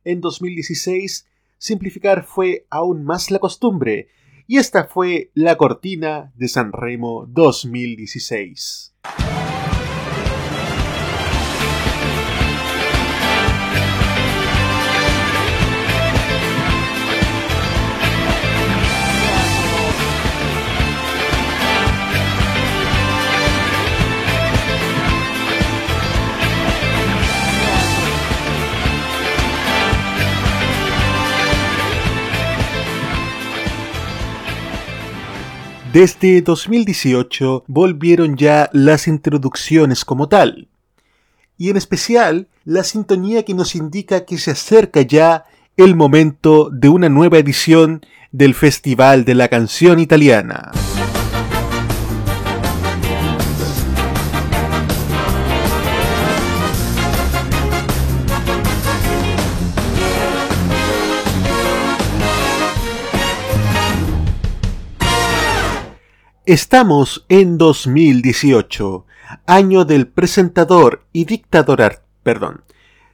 [0.04, 1.26] En 2016,
[1.60, 4.08] simplificar fue aún más la costumbre,
[4.46, 8.96] y esta fue la cortina de San Remo 2016.
[35.92, 40.68] Desde 2018 volvieron ya las introducciones como tal,
[41.58, 45.46] y en especial la sintonía que nos indica que se acerca ya
[45.76, 50.70] el momento de una nueva edición del Festival de la Canción Italiana.
[66.50, 69.06] Estamos en 2018,
[69.46, 72.64] año del presentador y dictador, perdón,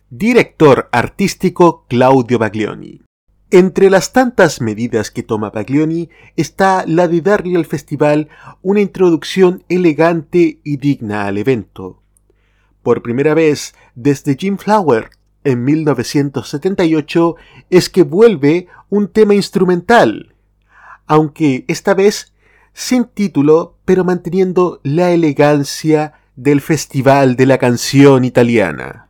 [0.08, 3.02] director artístico Claudio Baglioni.
[3.50, 8.30] Entre las tantas medidas que toma Baglioni está la de darle al festival
[8.62, 12.00] una introducción elegante y digna al evento.
[12.82, 15.10] Por primera vez desde Jim Flower
[15.44, 17.36] en 1978
[17.68, 20.34] es que vuelve un tema instrumental,
[21.06, 22.32] aunque esta vez
[22.76, 29.08] sin título, pero manteniendo la elegancia del Festival de la Canción Italiana.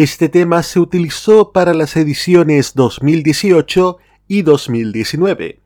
[0.00, 3.98] Este tema se utilizó para las ediciones 2018
[4.28, 5.58] y 2019.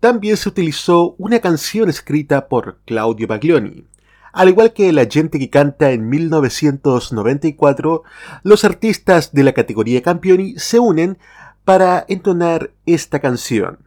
[0.00, 3.84] También se utilizó una canción escrita por Claudio Baglioni.
[4.32, 8.04] Al igual que La gente que canta en 1994,
[8.42, 11.18] los artistas de la categoría Campioni se unen
[11.66, 13.80] para entonar esta canción,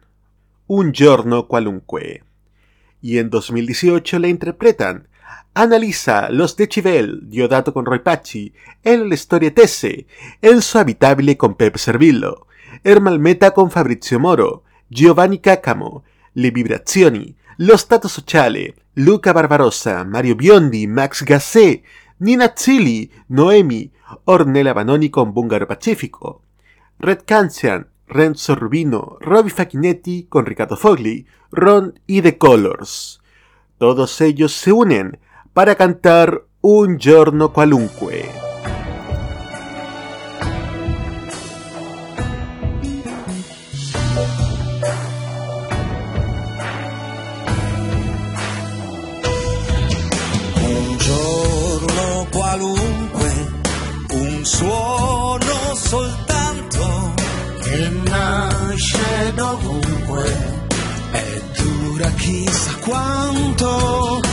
[0.68, 2.22] Un giorno qualunque.
[3.02, 5.08] Y en 2018 la interpretan
[5.58, 8.52] Analiza los decibel Diodato con Roy Paci
[8.82, 10.04] e le storietesse,
[10.38, 12.44] Enzo Abitabile con Pep Servillo,
[12.82, 20.86] Ermalmeta con Fabrizio Moro, Giovanni Caccamo, Le Vibrazioni, Lo Stato Sociale, Luca Barbarossa, Mario Biondi,
[20.86, 21.82] Max Gassé,
[22.18, 23.90] Nina Zilli, Noemi,
[24.24, 26.42] Ornella Vanoni con Bungaro Pacifico,
[26.98, 33.22] Red Cancian, Renzo Rubino, Robbie Facchinetti con Riccardo Fogli, Ron y The Colors.
[33.78, 35.18] Todos ellos se unen
[35.56, 38.44] para cantar Un giorno qualunque.
[52.30, 53.30] Qualunque,
[54.10, 57.14] un suono soltanto
[57.62, 60.24] che nasce dovunque
[61.12, 64.25] e dura chissà quanto.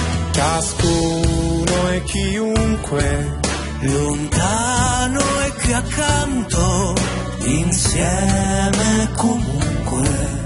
[0.44, 3.40] Ciascuno e chiunque
[3.80, 6.94] lontano e qui accanto,
[7.46, 10.46] insieme comunque,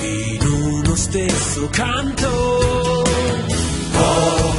[0.00, 2.26] in uno stesso canto.
[3.94, 4.54] Oh,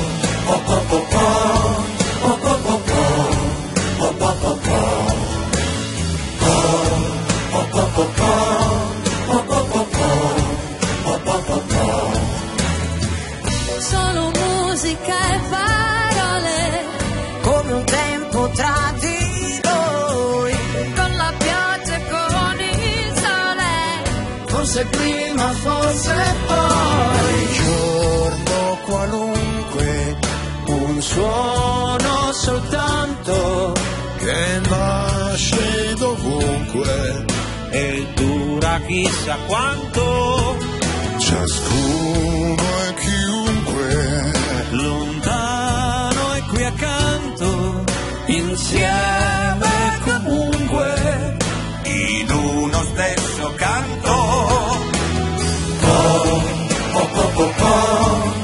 [0.46, 1.87] oh, oh, oh, oh,
[24.78, 26.14] Forse prima, forse
[26.45, 27.48] poi.
[27.66, 30.18] giorno qualunque,
[30.68, 33.74] un suono soltanto
[34.18, 37.26] che nasce dovunque
[37.72, 40.58] e dura chissà quanto.
[41.18, 44.32] Ciascuno e chiunque,
[44.70, 47.84] lontano e qui accanto,
[48.28, 51.38] insieme comunque,
[51.84, 53.97] in uno stesso canto.
[57.38, 58.37] Popó.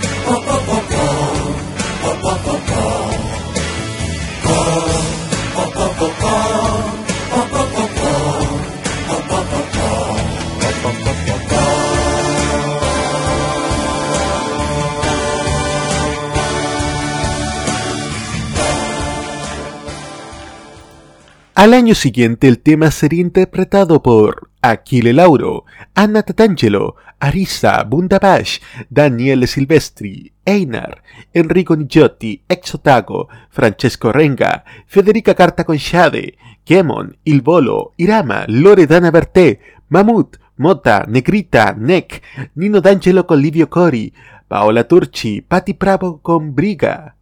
[21.55, 28.57] Al año siguiente el tema sería interpretado por Achille Lauro, Anna Tatangelo, Arisa Bundabash,
[28.89, 38.45] Daniele Silvestri, Einar, Enrico Nigiotti, Exotago, Francesco Renga, Federica Carta Conchade, Kemon, Il Volo, Irama,
[38.47, 39.59] Loredana Berté,
[39.89, 44.11] Mamut, Mota, Negrita, Neck, Nino D'Angelo con Livio Cori,
[44.47, 47.15] Paola Turci, Patti Bravo con Briga,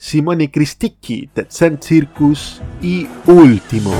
[0.00, 3.92] Simone Cristicchi, Tzan Circus y Último.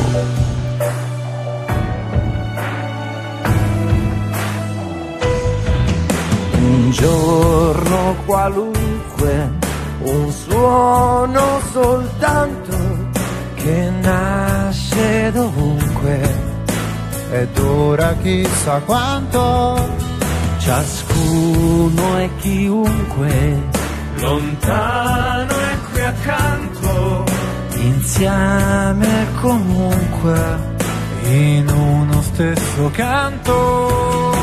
[6.54, 9.50] Un giorno qualunque,
[10.02, 12.76] un suono soltanto
[13.56, 16.20] che nasce dovunque
[17.32, 20.06] e dura chissà quanto.
[20.58, 23.62] Ciascuno e chiunque,
[24.20, 27.24] lontano e accanto,
[27.76, 30.58] insieme comunque,
[31.30, 34.36] in uno stesso canto.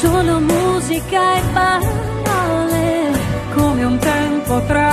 [0.00, 3.10] Solo musica e parole
[3.54, 4.85] come un tempo tra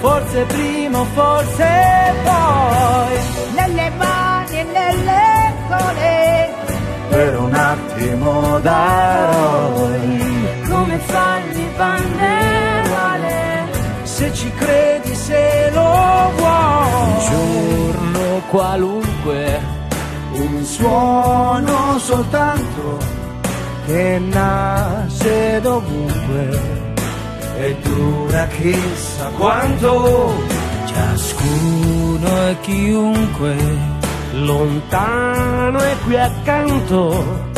[0.00, 3.18] Forse prima, forse poi,
[3.54, 6.54] Nelle mani e nelle cole.
[7.08, 10.26] per un attimo daroi.
[10.68, 13.66] come fanno banderole
[14.04, 16.92] Se ci credi, se lo vuoi.
[17.02, 19.60] Un giorno qualunque,
[20.32, 22.98] un suono soltanto
[23.86, 26.87] che nasce dovunque
[27.60, 30.32] e dura chissà quanto.
[30.86, 33.56] Ciascuno e chiunque,
[34.32, 37.50] lontano e qui accanto,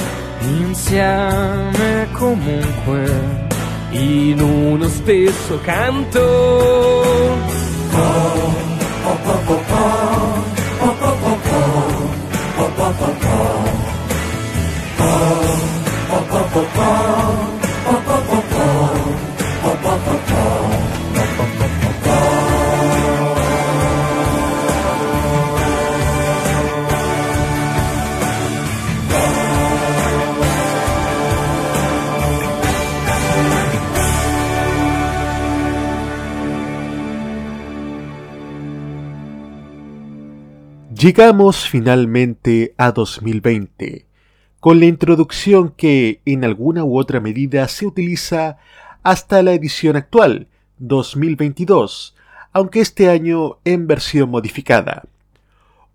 [0.42, 3.48] insieme comunque,
[3.90, 6.90] in uno stesso canto.
[41.00, 44.04] Llegamos finalmente a 2020,
[44.60, 48.58] con la introducción que en alguna u otra medida se utiliza
[49.02, 52.14] hasta la edición actual, 2022,
[52.52, 55.04] aunque este año en versión modificada.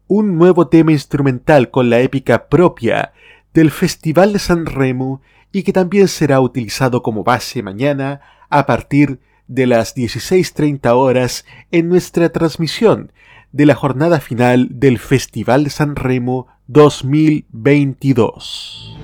[0.08, 3.14] Un nuevo tema instrumental con la épica propia
[3.54, 5.22] del Festival de San Remo
[5.52, 11.90] y que también será utilizado como base mañana a partir de las 16.30 horas en
[11.90, 13.12] nuestra transmisión
[13.56, 18.95] de la jornada final del Festival de San Remo 2022.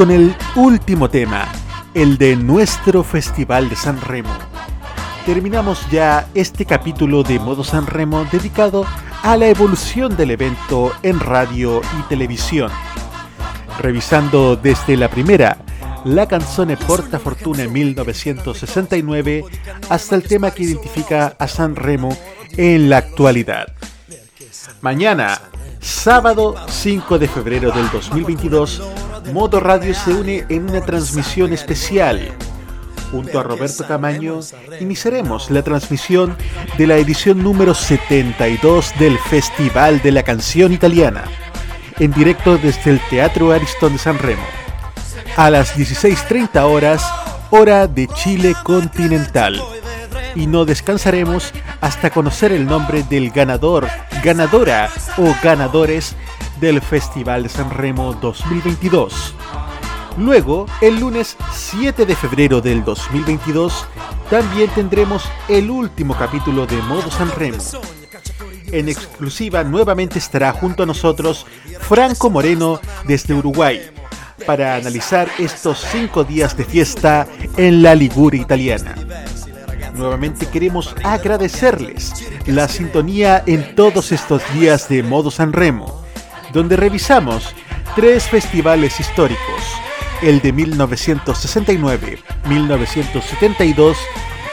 [0.00, 1.46] Con el último tema,
[1.92, 4.30] el de nuestro Festival de San Remo.
[5.26, 8.86] Terminamos ya este capítulo de Modo San Remo dedicado
[9.22, 12.72] a la evolución del evento en radio y televisión.
[13.78, 15.58] Revisando desde la primera,
[16.06, 19.44] la canzone Porta Fortuna en 1969,
[19.90, 22.16] hasta el tema que identifica a San Remo
[22.56, 23.66] en la actualidad.
[24.80, 25.38] Mañana,
[25.78, 28.82] sábado 5 de febrero del 2022,
[29.26, 32.32] Modo Radio se une en una transmisión especial.
[33.12, 34.40] Junto a Roberto Camaño,
[34.80, 36.36] iniciaremos la transmisión
[36.78, 41.24] de la edición número 72 del Festival de la Canción Italiana,
[41.98, 44.42] en directo desde el Teatro Aristón de San Remo,
[45.36, 47.04] a las 16.30 horas,
[47.50, 49.60] hora de Chile continental.
[50.34, 53.88] Y no descansaremos hasta conocer el nombre del ganador,
[54.22, 56.16] ganadora o ganadores
[56.60, 59.34] del Festival de San Remo 2022.
[60.18, 63.86] Luego, el lunes 7 de febrero del 2022,
[64.28, 67.58] también tendremos el último capítulo de Modo San Remo.
[68.72, 71.46] En exclusiva nuevamente estará junto a nosotros
[71.80, 73.80] Franco Moreno desde Uruguay
[74.46, 77.26] para analizar estos cinco días de fiesta
[77.56, 78.94] en la Liguria italiana.
[79.94, 82.12] Nuevamente queremos agradecerles
[82.46, 85.99] la sintonía en todos estos días de Modo San Remo,
[86.52, 87.54] donde revisamos
[87.94, 89.62] tres festivales históricos,
[90.22, 93.96] el de 1969, 1972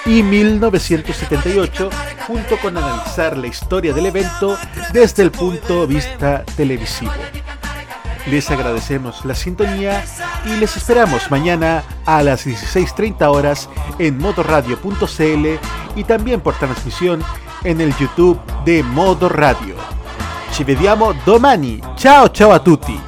[0.06, 1.90] y 1978,
[2.26, 4.58] junto con analizar la historia del evento
[4.94, 7.12] desde el punto de vista televisivo.
[8.30, 10.04] Les agradecemos la sintonía
[10.46, 13.70] y les esperamos mañana a las 16.30 horas
[14.00, 15.48] en modoradio.cl
[15.96, 17.24] y también por transmisión
[17.64, 19.97] en el YouTube de Modo Radio.
[20.58, 21.80] Ci vediamo domani.
[21.96, 23.00] Ciao ciao a tutti.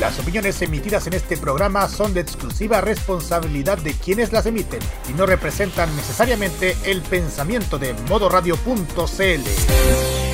[0.00, 5.12] Las opiniones emitidas en este programa son de exclusiva responsabilidad de quienes las emiten y
[5.12, 10.27] no representan necesariamente el pensamiento de modoradio.cl.